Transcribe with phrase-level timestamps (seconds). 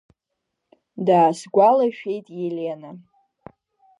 [1.05, 2.91] Даасгәалашәеит Елена.